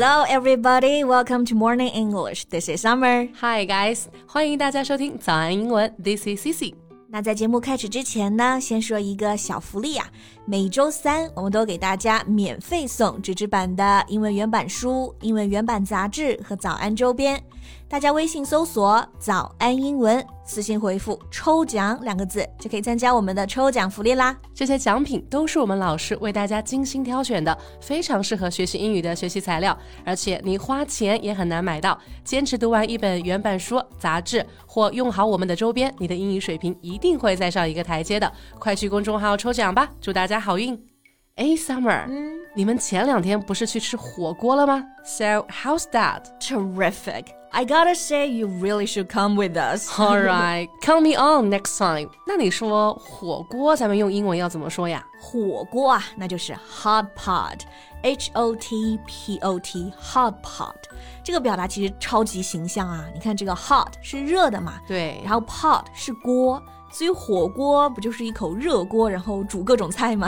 [0.00, 1.02] Hello, everybody.
[1.02, 2.44] Welcome to Morning English.
[2.44, 3.28] This is Summer.
[3.40, 4.04] Hi, guys.
[4.28, 5.92] 欢迎大家收听早安英文。
[6.00, 6.72] This is Cici.
[7.08, 10.06] 那在节目开始之前呢，先说一个小福利啊！
[10.46, 17.42] 每周三我们都给大家免费送纸质版的英文原版书、英文原版杂志和早安周边。
[17.88, 24.34] 大家微信搜索“早安英文”，私信回复“抽奖”两个字，就可以参加我们的抽奖福利啦。
[24.54, 32.00] 这些奖品都是我们老师为大家精心挑选的，非常适合学习英语的学习材料，而且你花钱也很难买到。
[32.24, 38.32] 坚持读完一本原版书、杂志，或用好我们的周边，你的英语水平一定会再上一个台阶的。
[38.58, 40.74] 快去公众号抽奖吧，祝大家好运！
[41.36, 46.22] 哎，Summer，嗯，你们前两天不是去吃火锅了吗？So how's that?
[46.40, 47.37] Terrific.
[47.51, 49.87] I gotta say, you really should come with us.
[49.99, 52.09] All right, count me on next time.
[52.25, 55.05] 那你说火锅，咱们用英文要怎么说呀？
[55.21, 60.73] 火锅啊，那就是 hot pot，H O T P O T，hot pot。
[61.23, 63.05] 这个表达其实超级形象啊！
[63.13, 66.59] 你看这个 hot 是热的嘛，对，然后 pot 是锅，
[66.91, 70.27] 所以火锅不就是一口热锅，然后煮各种菜吗？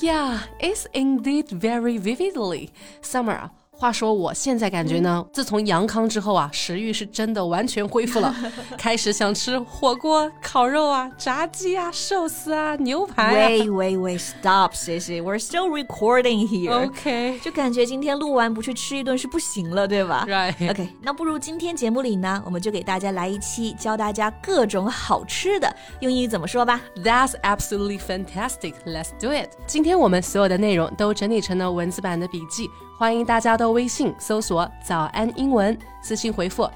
[0.00, 2.70] Yeah, it's indeed very vividly.
[3.00, 3.50] Summer.
[3.79, 8.35] 话说，我现在感觉呢，自从阳康之后啊，食欲是真的完全恢复了，
[8.77, 13.57] 开始想吃火锅、烤肉啊、炸鸡啊、寿司啊、牛排。
[13.57, 15.23] Wait, wait, wait, stop, Sissy.
[15.23, 16.87] We're still recording here.
[16.87, 20.69] OK，就感觉今天录完不去吃一顿是不行了，对吧？Right.
[20.69, 28.73] OK，那不如今天节目里呢，我们就给大家来一期教大家各种好吃的，用英语怎么说吧？That's absolutely fantastic.
[28.85, 29.51] Let's do it.
[29.65, 32.69] 今天我们所有的内容都整理成了文字版的笔记。
[32.98, 36.70] 欢迎大家到微信搜索“早安英文”，私信回复“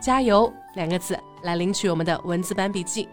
[0.00, 3.08] 加油”两个字来领取我们的文字版笔记。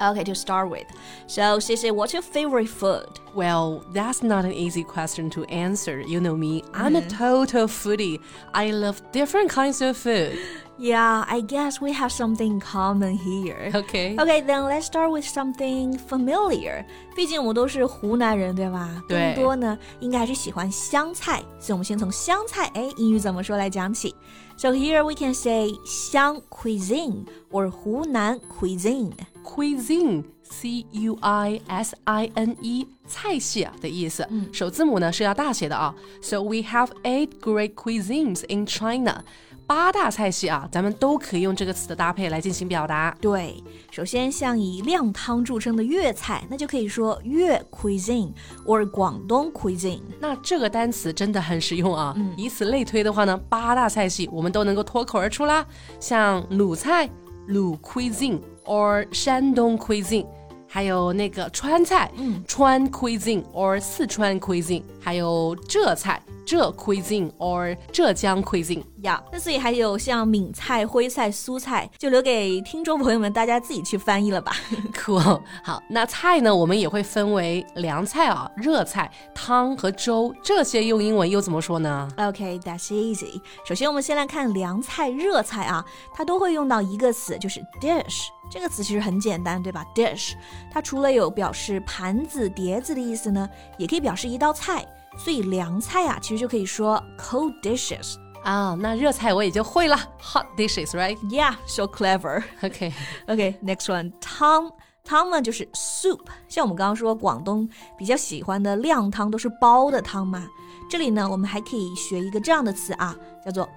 [0.00, 0.86] Okay, to start with.
[1.26, 3.20] So, Sissy, what's your favorite food?
[3.34, 6.00] Well, that's not an easy question to answer.
[6.00, 7.18] You know me, I'm a mm-hmm.
[7.18, 8.18] total foodie.
[8.54, 10.38] I love different kinds of food.
[10.78, 13.70] Yeah, I guess we have something common here.
[13.74, 14.16] Okay.
[14.16, 16.86] Okay, then let's start with something familiar.
[17.14, 19.02] 毕竟我们都是湖南人，对吧？
[19.06, 19.34] 对。
[19.34, 24.14] 更多呢，应该还是喜欢湘菜，所以我们先从湘菜，哎，英语怎么说来讲起。
[24.56, 29.12] So here we can say 湘 cuisine or 湖南 cuisine.
[29.44, 34.26] Cuisine, C U I S I N E，菜系啊的意思。
[34.30, 35.94] 嗯，首字母呢是要大写的啊。
[36.22, 39.24] So we have eight great cuisines in China.
[39.67, 43.15] 八大菜系啊，咱们都可以用这个词的搭配来进行表达。
[43.19, 48.31] 对，首先像以靓汤著称的粤菜，那就可以说粤 cuisine
[48.65, 50.01] or 广东 cuisine。
[50.19, 52.13] 那这个单词真的很实用啊！
[52.15, 55.65] 嗯、以此类推的话呢，八大菜系我们都能够脱口而出啦。
[55.99, 57.09] 像鲁菜，
[57.47, 60.27] 鲁 cuisine or 山东 cuisine。
[60.75, 66.21] 还有那个川菜，嗯，川 cuisine or 四川 cuisine，还有浙菜。
[66.45, 74.51] 浙 cuisine or 浙江 cuisine 呀，那所以还有像闽菜、徽菜、苏菜，就留给听众朋友们大家自己去翻译了吧。
[74.93, 83.41] Cool，好，那菜呢，我们也会分为凉菜啊、热菜、汤和粥，这些用英文又怎么说呢？OK，that's easy。
[83.65, 88.27] 首先我们先来看凉菜、热菜啊，它都会用到一个词，就是 dish。
[88.49, 90.33] 这个词其实很简单，对吧？dish，
[90.71, 94.85] 它除了有表示盘子、碟子的意思呢，也可以表示一道菜。
[95.17, 98.75] 所以凉菜啊，其实就可以说 cold dishes 啊。
[98.77, 102.43] 那热菜我也就会了，hot dishes，right？Yeah，so clever。
[102.61, 104.69] OK，OK，next one，汤
[105.05, 106.19] 汤呢就是 soup。
[106.49, 110.45] 像我们刚刚说广东比较喜欢的靓汤都是煲的汤嘛。
[110.89, 113.67] 这里呢，我们还可以学一个这样的词啊，叫做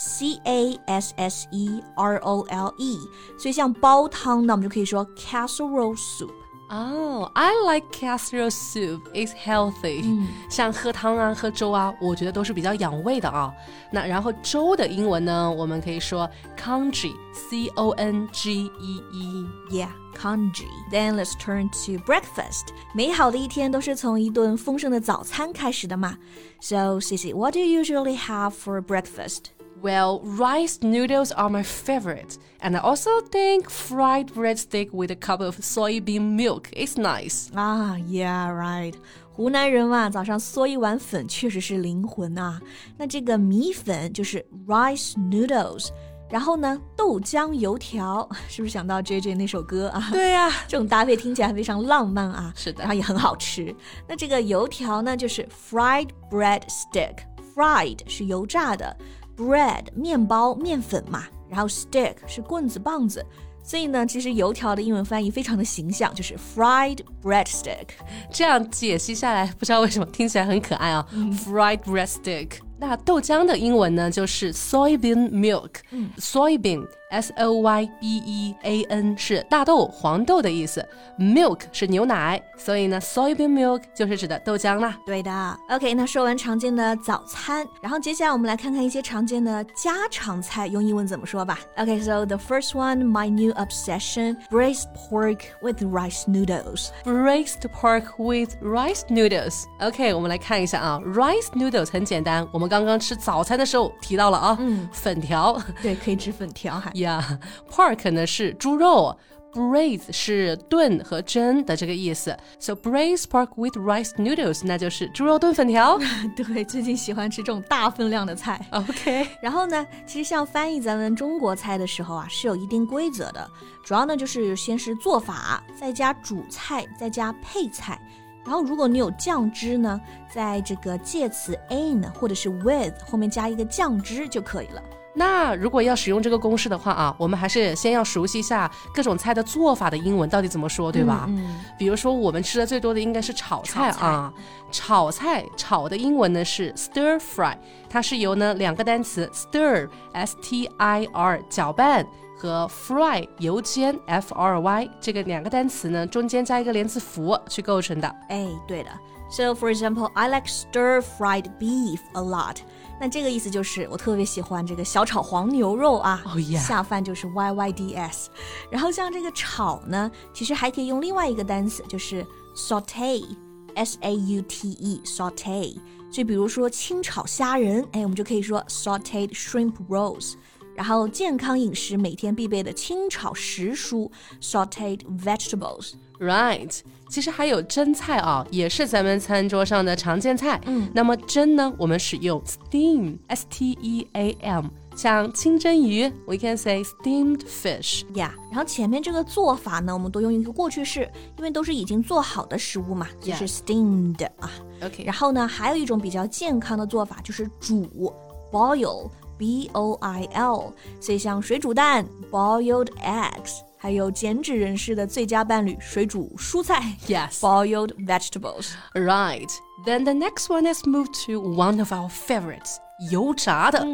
[0.00, 2.98] casserole，c a s s e r o l e。
[3.38, 6.30] 所以像煲汤呢，我们就可以说 casserole soup。
[6.68, 9.00] 哦、oh,，I like casserole soup.
[9.12, 10.02] It's healthy.
[10.02, 13.54] 嗯，像喝汤啊、喝粥啊，我觉得都是比较养胃的啊。
[13.92, 16.28] 那然后粥的英文呢，我们可以说
[16.60, 20.66] congee，c o n g e e。Yeah, congee.
[20.90, 22.70] Then let's turn to breakfast.
[22.92, 26.18] 美好的一天都是从一顿丰盛的早餐开始的嘛。
[26.60, 29.50] So, Cici, what do you usually have for breakfast?
[29.82, 35.40] Well, rice noodles are my favorite, and I also think fried breadstick with a cup
[35.40, 37.50] of soybean milk is nice.
[37.54, 38.94] Ah, yeah, right.
[39.30, 42.60] 湖南人嘛，早上嗦一碗粉确实是灵魂啊。
[42.96, 45.90] 那这个米粉就是 rice noodles，
[46.30, 50.08] 然后呢，豆浆油条，是不是想到 J J 那首歌啊？
[50.10, 52.50] 对呀、啊，这种搭配听起来非常浪漫啊。
[52.56, 53.72] 是的，然后也很好吃。
[54.08, 58.96] 那这个油条呢，就是 fried bread stick，fried 是油炸的。
[59.41, 63.25] Bread 面包面粉嘛，然后 stick 是棍子棒子，
[63.63, 67.87] 所以呢，其实油条的英文翻译非常的形象，就是 fried bread stick。
[68.31, 72.49] 这样解析下来，不知道为什么听起来很可爱啊、嗯、，fried bread stick。
[72.77, 75.69] 那豆浆的英文呢就是 soybean milk。
[76.17, 80.83] soybean S O Y B E A N 是大豆、黄豆的意思
[81.19, 84.97] ，milk 是牛奶，所以呢，soybean milk 就是指的豆浆啦。
[85.05, 85.57] 对的。
[85.69, 91.59] OK，那说完常见的早餐，然后接下来我们来看看一些常见的家常菜，用英文怎么说吧。
[91.77, 96.89] OK，so the first one, my new obsession, braised pork with rice noodles.
[97.03, 99.65] Braised pork with rice noodles.
[99.79, 105.61] OK，我们来看一下啊，rice noodles 很简单，我们刚刚吃早餐的时候提到了啊，嗯，粉条。
[105.81, 106.89] 对，可以吃粉条哈。
[107.01, 109.17] Yeah，pork 呢是猪肉。
[109.53, 115.99] Braise 是炖和蒸的这个意思，so braised pork with rice noodles 那就是猪肉炖粉条。
[116.37, 118.65] 对，最近喜欢吃这种大分量的菜。
[118.71, 123.45] OK，然后呢，其实像翻译咱们中国菜的时候啊，是有一定规则的。
[123.83, 127.99] 主要呢就是先是做法，再加主菜，再加配菜。
[128.43, 129.99] 然后如果你有酱汁呢，
[130.33, 134.81] 在这个介词 in 或者是 with 后面加一个酱汁就可以了。
[135.13, 141.25] 那如果要使用这个公式的话啊，我们还是先要熟悉一下各种菜的做法的英文到底怎么说，对吧？
[141.27, 144.33] 嗯，比如说我们吃的最多的应该是炒菜炒菜啊，
[144.71, 147.53] 炒菜炒的英文呢是 stir fry，
[147.89, 152.07] 它是由呢两个单词 stir s t i r 搅拌
[152.41, 158.07] 和 fry 油煎 f r y 这个两个单词呢中间加一个连字符去构成的。
[158.29, 158.89] 哎，对的。
[159.29, 162.57] So for example, I like stir-fried beef a lot.
[162.99, 166.41] 那这个意思就是我特别喜欢这个小炒黄牛肉啊 Oh.
[166.57, 168.31] 下饭就是 Y Y D S。
[168.71, 175.75] 然后像这个炒呢，其实还可以用另外一个单词，就是 saute，S A U T E saute。
[176.11, 180.33] 所以比如说清炒虾仁，哎，我们就可以说 sauteed shrimp rolls。
[180.75, 184.09] 然后健康饮食每天必备的清炒时蔬
[184.41, 185.93] sauteed vegetables。
[186.19, 186.79] Right，
[187.09, 190.61] 其实还有蒸菜啊，也是咱们餐桌上的常见菜。
[190.65, 194.65] 嗯，那么蒸呢，我们使用 steam，s t e a m，
[194.95, 198.03] 像清蒸鱼，we can say steamed fish。
[198.13, 204.51] 呀然后前面这个做法呢，我们都用一个过去式，因为都是已经做好的食物嘛，就是 steamed 啊。
[204.83, 208.13] OK，然后呢，还有一种比较健康的做法就是煮
[208.51, 209.09] boil
[209.40, 217.40] b o i l，所以像水煮蛋 boiled eggs，还有减脂人士的最佳伴侣水煮蔬菜 Yes.
[217.40, 218.70] boiled vegetables。
[218.94, 219.50] Right.
[219.84, 222.76] Then the next one is moved to one of our favorites，
[223.10, 223.84] 油炸的、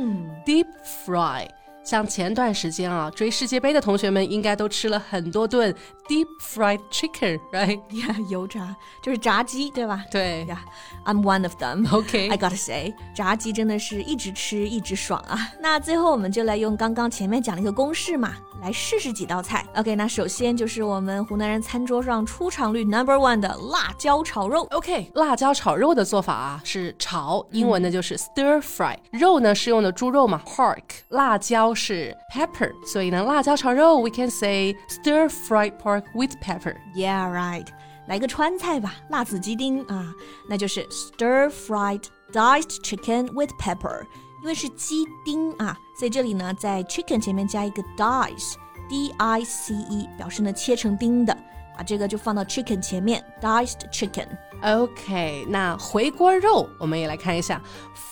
[0.47, 0.67] deep
[1.07, 1.49] fry。
[1.88, 5.74] 像前段时间啊，追世界杯的同学们应该都吃了很多顿
[6.06, 7.80] deep fried chicken，right？
[8.06, 10.04] 呀，油炸就是炸鸡，对吧？
[10.12, 10.66] 对呀、
[11.06, 11.88] I'm one of them.
[11.96, 15.40] OK I gotta say，炸鸡真的是一直吃一直爽啊。
[15.62, 19.66] 那最后我们就来用刚刚前面讲的一个公式嘛，来试试几道菜。
[19.78, 24.68] OK，那首先就是我们湖南人餐桌上出场率 number one 的辣椒炒肉。
[24.72, 36.77] OK，辣椒炒肉的做法啊是炒，英文呢就是 stir fry，、肉呢是用的猪肉嘛 pork，辣椒是 pepper，所以呢辣椒炒肉 we can say stir fried pork with pepper。
[36.95, 37.67] Yeah, right.
[38.09, 40.13] 来个川菜吧，辣子鸡丁啊，
[40.49, 44.05] 那就是 stir fried diced chicken with pepper。
[44.43, 51.37] 因为是鸡丁啊，所以这里呢在 chicken 前面加一个 dice，d i c e，表示呢切成丁的，
[51.78, 54.26] 把这个就放到 chicken 前面，diced chicken。
[54.64, 57.62] OK，那回锅肉我们也来看一下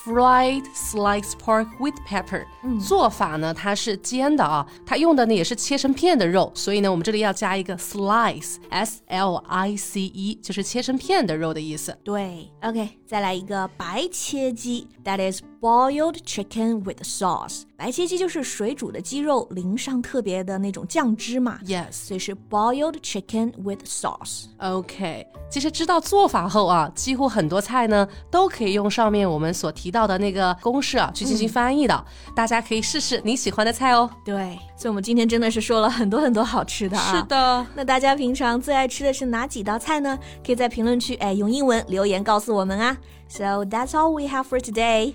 [0.04, 2.44] ，fried sliced pork with pepper、
[2.78, 11.98] 做法呢，它是煎的啊，它用的呢也是切成片的肉，所以呢，我们这里要加一个 slice，s l i c e，就是切成片的肉的意思。
[12.04, 17.62] 对，OK，再来一个白切鸡，that is boiled chicken with sauce。
[17.76, 24.46] 白切鸡就是水煮的鸡肉淋上特别的那种酱汁嘛 Yes，所以是 boiled chicken with sauce。
[24.58, 32.04] OK，其实知道做法后啊，几乎很多菜呢都可以用上面我们所提到的那个公式啊去进行翻译的。
[32.34, 34.08] 大家可以试试你喜欢的菜哦。
[34.24, 37.14] 对，所以我们今天真的是说了很多很多好吃的啊。
[37.14, 37.22] 是。
[37.24, 40.18] 的，那大家平常最爱吃的是哪几道菜呢？
[40.44, 42.96] 可以在评论区哎用英文留言告诉我们啊。
[43.28, 45.14] So that's all we have for today.